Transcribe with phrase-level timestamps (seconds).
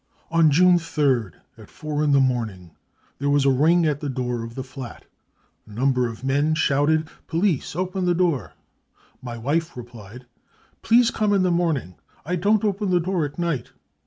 [0.01, 2.71] <c On June 3rd, at four in the morning,
[3.19, 5.05] there was a ring at the door of the flat.
[5.67, 7.75] A number of men shouted:£ Police!
[7.75, 8.55] Open the door!
[9.13, 10.27] 5 My wife replied: c
[10.81, 13.73] Please come in the morning, I don't open the door at night.